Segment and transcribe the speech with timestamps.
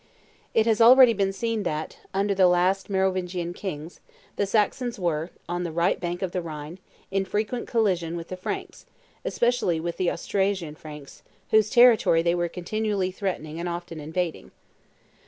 [0.55, 3.99] It has already been seen that, under the last Merovingian kings,
[4.35, 6.79] the Saxons were, on the right bank of the Rhine,
[7.11, 8.87] in frequent collision with the Franks,
[9.23, 14.49] especially with the Austrasian Franks, whose territory they were continually threatening and often invading.